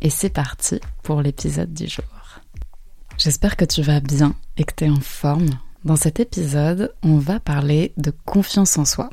[0.00, 2.04] Et c'est parti pour l'épisode du jour.
[3.18, 5.50] J'espère que tu vas bien et que tu es en forme.
[5.84, 9.10] Dans cet épisode, on va parler de confiance en soi.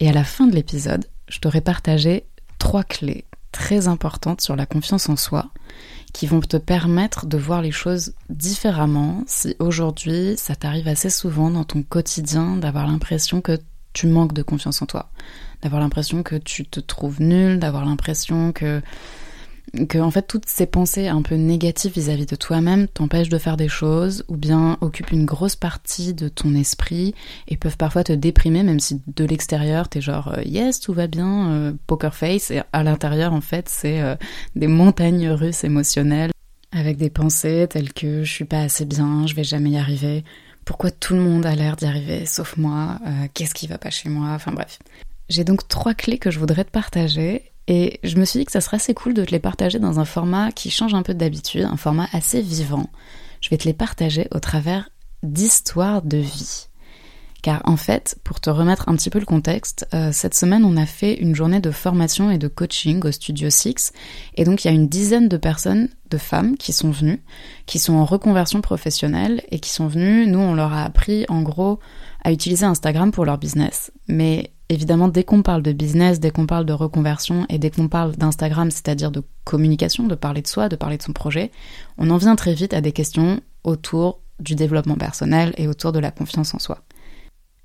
[0.00, 2.24] Et à la fin de l'épisode, je t'aurai partagé
[2.58, 5.50] trois clés très importantes sur la confiance en soi
[6.12, 11.50] qui vont te permettre de voir les choses différemment si aujourd'hui ça t'arrive assez souvent
[11.50, 13.58] dans ton quotidien d'avoir l'impression que
[13.92, 15.10] tu manques de confiance en toi,
[15.62, 18.80] d'avoir l'impression que tu te trouves nul, d'avoir l'impression que
[19.88, 23.56] que en fait toutes ces pensées un peu négatives vis-à-vis de toi-même t'empêchent de faire
[23.56, 27.14] des choses ou bien occupent une grosse partie de ton esprit
[27.48, 31.06] et peuvent parfois te déprimer même si de l'extérieur t'es genre euh, yes tout va
[31.06, 34.16] bien euh, poker face et à l'intérieur en fait c'est euh,
[34.56, 36.32] des montagnes russes émotionnelles
[36.72, 40.22] avec des pensées telles que je suis pas assez bien, je vais jamais y arriver,
[40.66, 43.00] pourquoi tout le monde a l'air d'y arriver sauf moi,
[43.32, 44.78] qu'est-ce qui va pas chez moi, enfin bref.
[45.30, 48.52] J'ai donc trois clés que je voudrais te partager et je me suis dit que
[48.52, 51.12] ça serait assez cool de te les partager dans un format qui change un peu
[51.12, 52.88] d'habitude, un format assez vivant.
[53.42, 54.88] Je vais te les partager au travers
[55.22, 56.68] d'histoires de vie.
[57.42, 60.78] Car en fait, pour te remettre un petit peu le contexte, euh, cette semaine on
[60.78, 63.92] a fait une journée de formation et de coaching au Studio Six.
[64.34, 67.22] Et donc il y a une dizaine de personnes, de femmes qui sont venues,
[67.66, 70.26] qui sont en reconversion professionnelle et qui sont venues.
[70.26, 71.80] Nous on leur a appris en gros
[72.24, 73.92] à utiliser Instagram pour leur business.
[74.08, 77.88] Mais évidemment, dès qu'on parle de business, dès qu'on parle de reconversion et dès qu'on
[77.88, 81.50] parle d'Instagram, c'est-à-dire de communication, de parler de soi, de parler de son projet,
[81.96, 85.98] on en vient très vite à des questions autour du développement personnel et autour de
[85.98, 86.82] la confiance en soi.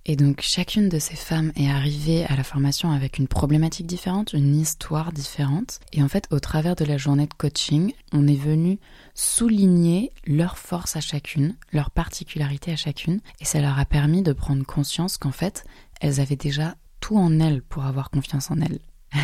[0.06, 4.34] Et donc chacune de ces femmes est arrivée à la formation avec une problématique différente,
[4.34, 5.80] une histoire différente.
[5.94, 8.80] Et en fait, au travers de la journée de coaching, on est venu
[9.16, 13.22] souligner leurs forces à chacune, leurs particularités à chacune.
[13.40, 15.64] Et ça leur a permis de prendre conscience qu'en fait,
[16.02, 18.80] elles avaient déjà tout en elles pour avoir confiance en elles.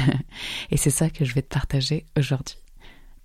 [0.69, 2.57] et c'est ça que je vais te partager aujourd'hui.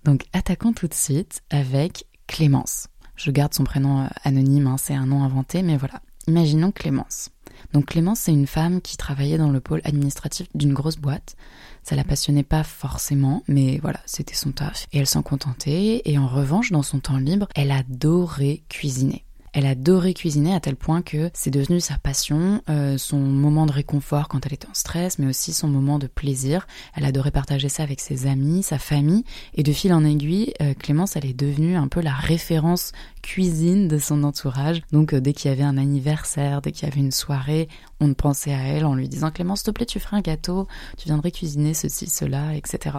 [0.05, 2.87] Donc attaquons tout de suite avec Clémence.
[3.17, 6.01] Je garde son prénom euh, anonyme, hein, c'est un nom inventé, mais voilà.
[6.27, 7.31] Imaginons Clémence.
[7.73, 11.35] Donc Clémence, c'est une femme qui travaillait dans le pôle administratif d'une grosse boîte.
[11.83, 14.87] Ça la passionnait pas forcément, mais voilà, c'était son taf.
[14.93, 16.01] Et elle s'en contentait.
[16.05, 19.24] Et en revanche, dans son temps libre, elle adorait cuisiner.
[19.55, 23.71] Elle adorait cuisiner à tel point que c'est devenu sa passion, euh, son moment de
[23.71, 26.67] réconfort quand elle était en stress, mais aussi son moment de plaisir.
[26.93, 29.23] Elle adorait partager ça avec ses amis, sa famille,
[29.53, 33.87] et de fil en aiguille, euh, Clémence, elle est devenue un peu la référence cuisine
[33.87, 34.81] de son entourage.
[34.91, 37.69] Donc euh, dès qu'il y avait un anniversaire, dès qu'il y avait une soirée,
[38.01, 40.67] on pensait à elle en lui disant Clémence, s'il te plaît, tu ferais un gâteau,
[40.97, 42.97] tu viendrais cuisiner ceci, cela, etc.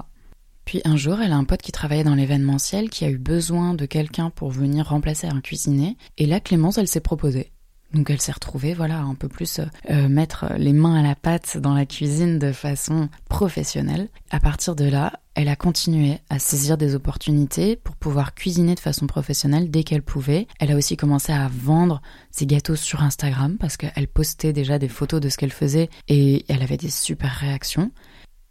[0.67, 3.73] Puis un jour, elle a un pote qui travaillait dans l'événementiel qui a eu besoin
[3.73, 5.97] de quelqu'un pour venir remplacer un cuisinier.
[6.19, 7.53] Et là, Clémence, elle s'est proposée.
[7.95, 9.61] Donc elle s'est retrouvée, voilà, un peu plus
[9.91, 14.09] euh, mettre les mains à la pâte dans la cuisine de façon professionnelle.
[14.31, 18.81] À partir de là, elle a continué à saisir des opportunités pour pouvoir cuisiner de
[18.81, 20.49] façon professionnelle dès qu'elle pouvait.
[20.59, 22.03] Elle a aussi commencé à vendre
[22.33, 26.45] ses gâteaux sur Instagram parce qu'elle postait déjà des photos de ce qu'elle faisait et
[26.49, 27.93] elle avait des super réactions.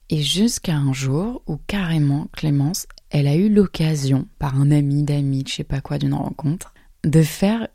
[0.10, 5.44] Et jusqu'à un jour où carrément Clémence, elle a eu l'occasion, par un ami d'amis,
[5.48, 6.74] je sais pas quoi, d'une rencontre,
[7.04, 7.68] de faire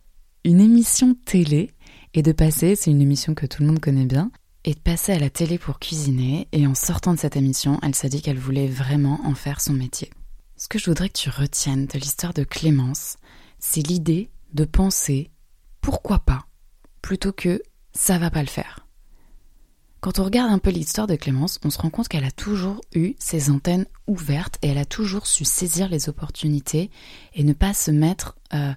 [0.44, 1.72] une émission télé
[2.14, 4.30] et de passer, c'est une émission que tout le monde connaît bien,
[4.64, 6.48] et de passer à la télé pour cuisiner.
[6.52, 9.72] Et en sortant de cette émission, elle s'est dit qu'elle voulait vraiment en faire son
[9.72, 10.10] métier.
[10.56, 13.16] Ce que je voudrais que tu retiennes de l'histoire de Clémence,
[13.58, 15.30] c'est l'idée de penser
[15.80, 16.46] pourquoi pas,
[17.02, 18.86] plutôt que ça va pas le faire.
[20.00, 22.80] Quand on regarde un peu l'histoire de Clémence, on se rend compte qu'elle a toujours
[22.94, 26.90] eu ses antennes ouvertes et elle a toujours su saisir les opportunités
[27.34, 28.72] et ne pas se mettre euh,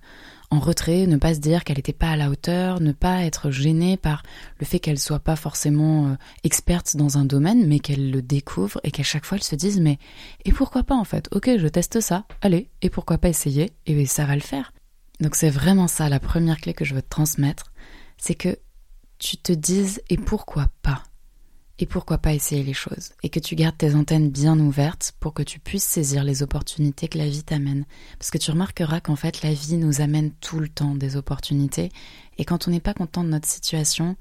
[0.49, 3.51] en retrait, ne pas se dire qu'elle n'était pas à la hauteur, ne pas être
[3.51, 4.21] gênée par
[4.59, 8.81] le fait qu'elle soit pas forcément euh, experte dans un domaine, mais qu'elle le découvre
[8.83, 9.99] et qu'à chaque fois elle se dise mais
[10.43, 11.29] et pourquoi pas en fait?
[11.31, 13.71] Ok, je teste ça, allez, et pourquoi pas essayer?
[13.85, 14.73] Et ça va le faire.
[15.21, 17.71] Donc c'est vraiment ça la première clé que je veux te transmettre,
[18.17, 18.57] c'est que
[19.19, 21.01] tu te dises et pourquoi pas?
[21.79, 25.33] Et pourquoi pas essayer les choses, et que tu gardes tes antennes bien ouvertes pour
[25.33, 27.85] que tu puisses saisir les opportunités que la vie t'amène.
[28.19, 31.91] Parce que tu remarqueras qu'en fait la vie nous amène tout le temps des opportunités,
[32.37, 34.15] et quand on n'est pas content de notre situation,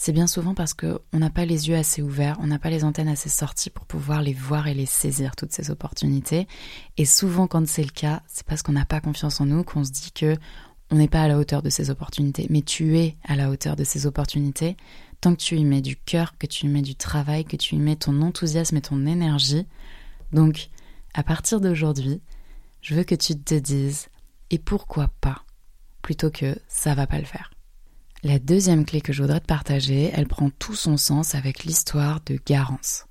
[0.00, 2.84] c'est bien souvent parce qu'on n'a pas les yeux assez ouverts, on n'a pas les
[2.84, 6.46] antennes assez sorties pour pouvoir les voir et les saisir, toutes ces opportunités.
[6.98, 9.82] Et souvent, quand c'est le cas, c'est parce qu'on n'a pas confiance en nous qu'on
[9.82, 10.36] se dit que
[10.90, 12.46] on n'est pas à la hauteur de ces opportunités.
[12.48, 14.76] Mais tu es à la hauteur de ces opportunités
[15.20, 17.74] tant que tu y mets du cœur, que tu y mets du travail, que tu
[17.74, 19.66] y mets ton enthousiasme et ton énergie.
[20.32, 20.68] Donc,
[21.14, 22.20] à partir d'aujourd'hui,
[22.80, 24.08] je veux que tu te dises
[24.50, 25.44] et pourquoi pas?
[26.08, 27.50] plutôt que ça va pas le faire.
[28.22, 32.20] La deuxième clé que je voudrais te partager, elle prend tout son sens avec l'histoire
[32.24, 33.04] de Garance.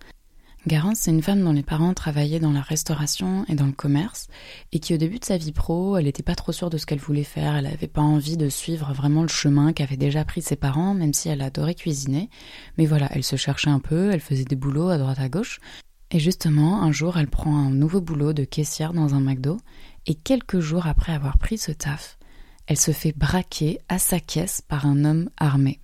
[0.68, 4.28] Garance, c'est une femme dont les parents travaillaient dans la restauration et dans le commerce,
[4.74, 6.86] et qui au début de sa vie pro, elle n'était pas trop sûre de ce
[6.86, 10.42] qu'elle voulait faire, elle n'avait pas envie de suivre vraiment le chemin qu'avaient déjà pris
[10.42, 12.30] ses parents, même si elle adorait cuisiner.
[12.78, 15.62] Mais voilà, elle se cherchait un peu, elle faisait des boulots à droite à gauche,
[16.12, 19.56] et justement, un jour, elle prend un nouveau boulot de caissière dans un McDo,
[20.06, 22.18] et quelques jours après avoir pris ce taf,
[22.66, 25.80] elle se fait braquer à sa caisse par un homme armé.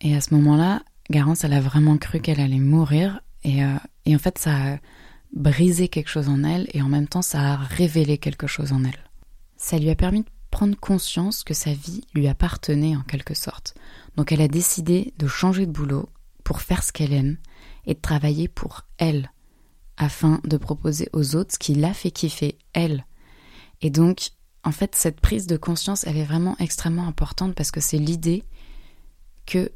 [0.00, 3.76] Et à ce moment-là, Garance, elle a vraiment cru qu'elle allait mourir, et, euh,
[4.06, 4.78] et en fait, ça a
[5.32, 8.84] brisé quelque chose en elle, et en même temps, ça a révélé quelque chose en
[8.84, 9.10] elle.
[9.56, 13.74] Ça lui a permis de prendre conscience que sa vie lui appartenait en quelque sorte.
[14.16, 16.08] Donc elle a décidé de changer de boulot
[16.44, 17.36] pour faire ce qu'elle aime
[17.84, 19.30] et de travailler pour elle,
[19.96, 23.04] afin de proposer aux autres ce qui l'a fait kiffer elle.
[23.82, 24.30] Et donc,
[24.62, 28.44] en fait, cette prise de conscience, elle est vraiment extrêmement importante parce que c'est l'idée
[29.46, 29.70] que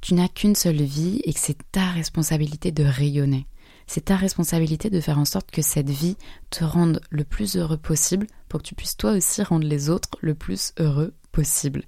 [0.00, 3.46] tu n'as qu'une seule vie et que c'est ta responsabilité de rayonner.
[3.88, 6.18] C'est ta responsabilité de faire en sorte que cette vie
[6.50, 10.10] te rende le plus heureux possible pour que tu puisses toi aussi rendre les autres
[10.20, 11.84] le plus heureux possible.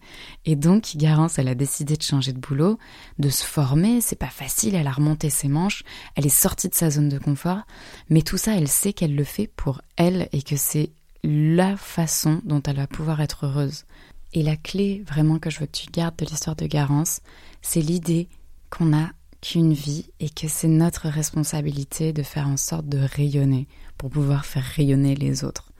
[0.46, 2.78] Et donc, Garance, elle a décidé de changer de boulot,
[3.18, 5.82] de se former, c'est pas facile, elle a remonté ses manches,
[6.16, 7.62] elle est sortie de sa zone de confort,
[8.08, 10.92] mais tout ça, elle sait qu'elle le fait pour elle et que c'est
[11.22, 13.84] la façon dont elle va pouvoir être heureuse.
[14.32, 17.20] Et la clé vraiment que je veux que tu gardes de l'histoire de Garance,
[17.60, 18.28] c'est l'idée
[18.70, 19.10] qu'on n'a
[19.40, 23.66] qu'une vie et que c'est notre responsabilité de faire en sorte de rayonner
[23.96, 25.70] pour pouvoir faire rayonner les autres.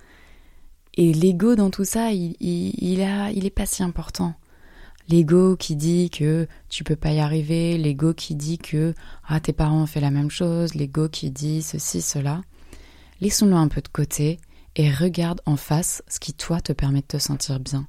[0.94, 4.34] Et l'ego dans tout ça, il, il, a, il est pas si important.
[5.08, 8.94] L'ego qui dit que tu peux pas y arriver, l'ego qui dit que
[9.26, 12.42] ah, tes parents ont fait la même chose, l'ego qui dit ceci, cela.
[13.20, 14.38] Laissons-le un peu de côté
[14.76, 17.86] et regarde en face ce qui toi te permet de te sentir bien.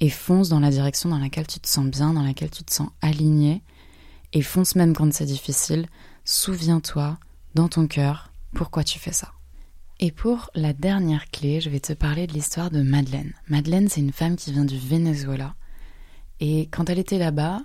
[0.00, 2.72] Et fonce dans la direction dans laquelle tu te sens bien, dans laquelle tu te
[2.72, 3.62] sens aligné.
[4.32, 5.86] Et fonce même quand c'est difficile.
[6.24, 7.18] Souviens-toi,
[7.54, 9.32] dans ton cœur, pourquoi tu fais ça.
[9.98, 13.34] Et pour la dernière clé, je vais te parler de l'histoire de Madeleine.
[13.48, 15.54] Madeleine, c'est une femme qui vient du Venezuela.
[16.40, 17.60] Et quand elle était là-bas,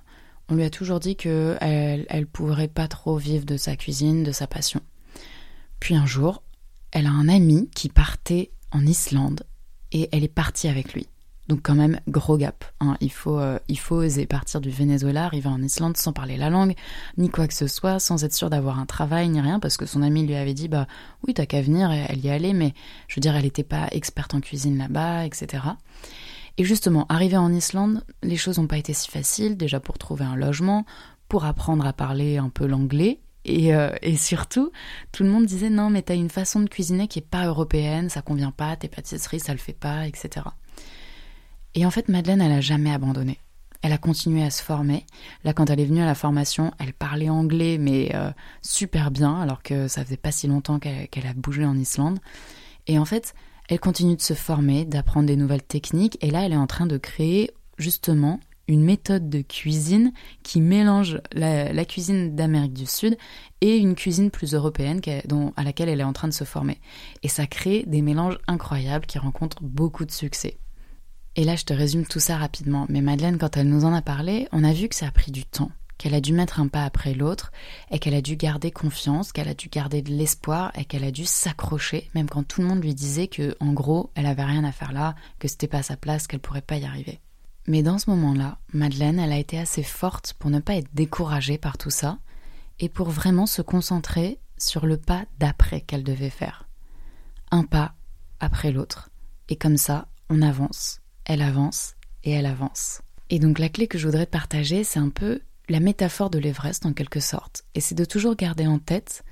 [0.50, 4.32] on lui a toujours dit qu'elle elle pourrait pas trop vivre de sa cuisine, de
[4.32, 4.82] sa passion.
[5.80, 6.44] Puis un jour,
[6.92, 9.44] elle a un ami qui partait en Islande
[9.92, 11.08] et elle est partie avec lui.
[11.48, 12.66] Donc quand même gros gap.
[12.80, 12.98] Hein.
[13.02, 16.50] Il faut euh, il faut oser partir du Venezuela, arriver en Islande sans parler la
[16.50, 16.74] langue,
[17.18, 19.86] ni quoi que ce soit, sans être sûr d'avoir un travail ni rien, parce que
[19.86, 20.88] son ami lui avait dit bah
[21.26, 22.74] oui t'as qu'à venir, elle y allait, mais
[23.08, 25.64] je veux dire elle n'était pas experte en cuisine là-bas, etc.
[26.58, 30.24] Et justement, arriver en Islande, les choses n'ont pas été si faciles, déjà pour trouver
[30.24, 30.86] un logement,
[31.28, 34.72] pour apprendre à parler un peu l'anglais, euh, et, surtout,
[35.12, 38.10] tout le monde disait non, mais t'as une façon de cuisiner qui est pas européenne,
[38.10, 40.48] ça convient pas, tes pâtisseries, ça le fait pas, etc.
[41.76, 43.38] Et en fait, Madeleine, elle a jamais abandonné.
[43.82, 45.06] Elle a continué à se former.
[45.44, 48.32] Là, quand elle est venue à la formation, elle parlait anglais, mais euh,
[48.62, 52.18] super bien, alors que ça faisait pas si longtemps qu'elle a bougé en Islande.
[52.88, 53.36] Et en fait,
[53.68, 56.88] elle continue de se former, d'apprendre des nouvelles techniques, et là, elle est en train
[56.88, 63.16] de créer justement une méthode de cuisine qui mélange la, cuisine d'Amérique du Sud
[63.62, 65.02] et une cuisine plus européenne
[65.56, 66.80] à laquelle elle est en train de se former.
[67.22, 70.58] Et ça crée des mélanges incroyables qui rencontrent beaucoup de succès.
[71.36, 72.86] Et là, je te résume tout ça rapidement.
[72.90, 75.32] Mais Madeleine, quand elle nous en a parlé, on a vu que ça a pris
[75.32, 77.52] du temps, qu'elle a dû mettre un pas après l'autre,
[77.92, 81.12] et qu'elle a dû garder confiance, qu'elle a dû garder de l'espoir, et qu'elle a
[81.12, 84.64] dû s'accrocher, même quand tout le monde lui disait que, en gros, elle avait rien
[84.64, 87.20] à faire là, que c'était pas sa place, qu'elle pourrait pas y arriver.
[87.68, 91.58] Mais dans ce moment-là, Madeleine, elle a été assez forte pour ne pas être découragée
[91.58, 92.20] par tout ça
[92.80, 96.68] et pour vraiment se concentrer sur le pas d'après qu'elle devait faire.
[97.52, 97.96] Un pas
[98.40, 99.10] après l'autre.
[99.50, 103.02] Et comme ça, on avance, elle avance et elle avance.
[103.30, 106.86] Et donc la clé que je voudrais partager, c'est un peu la métaphore de l'Everest
[106.86, 107.66] en quelque sorte.
[107.74, 109.24] Et c'est de toujours garder en tête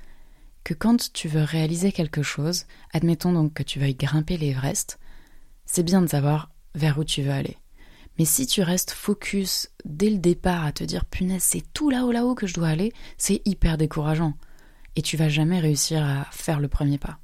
[0.64, 4.98] que quand tu veux réaliser quelque chose, admettons donc que tu veuilles grimper l'Everest,
[5.66, 7.58] c'est bien de savoir vers où tu veux aller.
[8.18, 12.12] Mais si tu restes focus dès le départ à te dire punaise, c'est tout là-haut
[12.12, 14.34] là-haut que je dois aller, c'est hyper décourageant.
[14.96, 17.18] Et tu vas jamais réussir à faire le premier pas.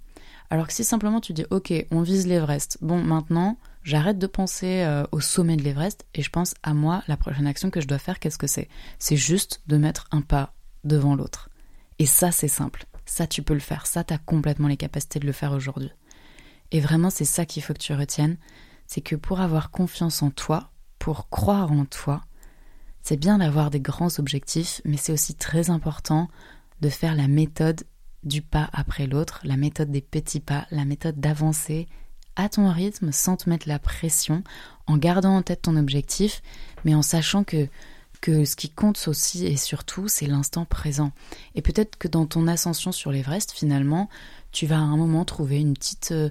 [0.50, 4.82] Alors que si simplement tu dis ok, on vise l'Everest, bon maintenant, j'arrête de penser
[4.82, 7.88] euh, au sommet de l'Everest et je pense à moi, la prochaine action que je
[7.88, 8.68] dois faire, qu'est-ce que c'est?
[8.98, 11.50] C'est juste de mettre un pas devant l'autre.
[11.98, 12.86] Et ça, c'est simple.
[13.04, 13.86] Ça, tu peux le faire.
[13.86, 15.90] Ça, tu as complètement les capacités de le faire aujourd'hui.
[16.70, 18.36] Et vraiment, c'est ça qu'il faut que tu retiennes.
[18.86, 22.22] C'est que pour avoir confiance en toi, pour croire en toi,
[23.02, 26.28] c'est bien d'avoir des grands objectifs, mais c'est aussi très important
[26.80, 27.82] de faire la méthode
[28.22, 31.88] du pas après l'autre, la méthode des petits pas, la méthode d'avancer
[32.40, 34.42] à ton rythme sans te mettre la pression,
[34.86, 36.42] en gardant en tête ton objectif,
[36.84, 37.68] mais en sachant que,
[38.20, 41.12] que ce qui compte aussi et surtout, c'est l'instant présent.
[41.54, 44.08] Et peut-être que dans ton ascension sur l'Everest, finalement,
[44.52, 46.30] tu vas à un moment trouver une petite, euh,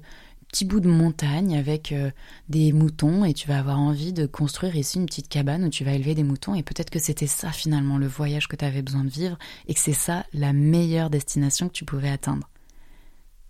[0.49, 2.11] petit bout de montagne avec euh,
[2.49, 5.83] des moutons et tu vas avoir envie de construire ici une petite cabane où tu
[5.83, 8.81] vas élever des moutons et peut-être que c'était ça finalement le voyage que tu avais
[8.81, 9.37] besoin de vivre
[9.67, 12.49] et que c'est ça la meilleure destination que tu pouvais atteindre.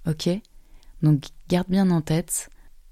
[0.07, 0.29] Ok?
[1.01, 2.49] Donc garde bien en tête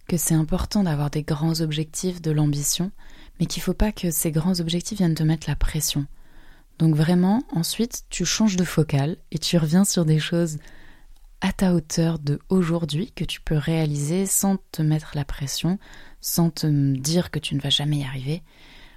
[0.08, 2.92] que c'est important d'avoir des grands objectifs, de l'ambition,
[3.40, 6.08] mais qu'il ne faut pas que ces grands objectifs viennent te mettre la pression.
[6.80, 10.58] Donc vraiment, ensuite, tu changes de focale et tu reviens sur des choses
[11.42, 15.78] à ta hauteur de aujourd'hui que tu peux réaliser sans te mettre la pression,
[16.20, 18.42] sans te dire que tu ne vas jamais y arriver.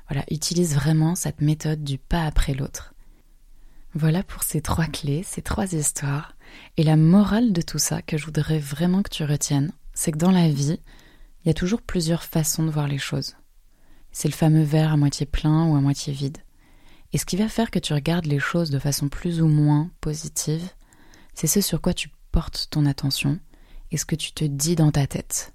[0.09, 2.95] Voilà, utilise vraiment cette méthode du pas après l'autre.
[3.95, 6.35] Voilà pour ces trois clés, ces trois histoires.
[6.77, 10.19] Et la morale de tout ça que je voudrais vraiment que tu retiennes, c'est que
[10.19, 10.81] dans la vie,
[11.45, 13.37] il y a toujours plusieurs façons de voir les choses.
[14.13, 16.39] C'est le fameux verre à moitié plein ou à moitié vide.
[17.13, 19.91] Et ce qui va faire que tu regardes les choses de façon plus ou moins
[20.01, 20.69] positive,
[21.35, 23.39] c'est ce sur quoi tu porte ton attention
[23.91, 25.53] et ce que tu te dis dans ta tête.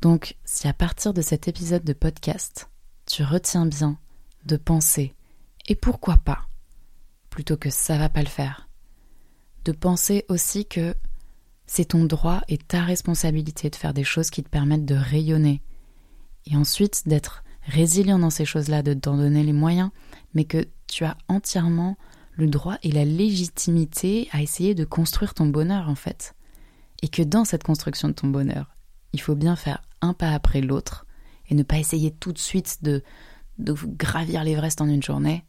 [0.00, 2.68] Donc, si à partir de cet épisode de podcast,
[3.06, 3.98] tu retiens bien
[4.44, 5.14] de penser
[5.66, 6.46] et pourquoi pas,
[7.30, 8.68] plutôt que ça va pas le faire,
[9.64, 10.94] de penser aussi que
[11.66, 15.62] c'est ton droit et ta responsabilité de faire des choses qui te permettent de rayonner,
[16.46, 19.90] et ensuite d'être résilient dans ces choses-là, de t'en donner les moyens,
[20.34, 21.96] mais que tu as entièrement
[22.32, 26.34] le droit et la légitimité à essayer de construire ton bonheur en fait.
[27.02, 28.74] Et que dans cette construction de ton bonheur,
[29.12, 31.06] il faut bien faire un pas après l'autre
[31.48, 33.02] et ne pas essayer tout de suite de,
[33.58, 35.44] gravir l'Everest en une journée.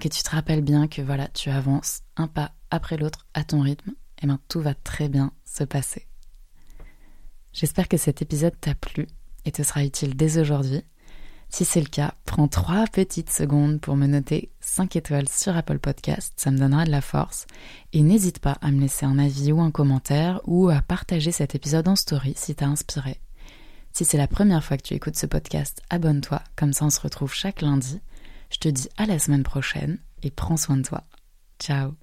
[0.00, 3.60] Que tu te rappelles bien que voilà, tu avances un pas après l'autre à ton
[3.60, 6.06] rythme et bien tout va très bien se passer.
[7.52, 9.06] J'espère que cet épisode t'a plu
[9.44, 10.82] et te sera utile dès aujourd'hui.
[11.48, 15.78] Si c'est le cas, prends trois petites secondes pour me noter 5 étoiles sur Apple
[15.78, 17.46] Podcast, ça me donnera de la force.
[17.92, 21.54] Et n'hésite pas à me laisser un avis ou un commentaire ou à partager cet
[21.54, 23.20] épisode en story si t'as inspiré.
[23.92, 27.00] Si c'est la première fois que tu écoutes ce podcast, abonne-toi, comme ça on se
[27.00, 28.00] retrouve chaque lundi.
[28.54, 31.02] Je te dis à la semaine prochaine et prends soin de toi.
[31.58, 31.94] Ciao